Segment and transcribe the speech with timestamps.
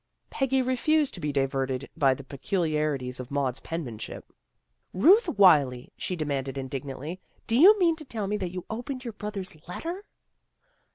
[0.31, 4.33] Peggy refused to be diverted by the peculiari ties of Maud's penmanship."
[4.95, 9.13] Ruth Wylie!" she demanded indignantly." Do you mean to tell me that you opened your
[9.13, 10.03] brother's let ter?